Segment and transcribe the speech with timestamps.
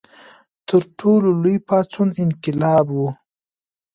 [0.67, 2.99] تر ټولو لوی پاڅون انقلاب و.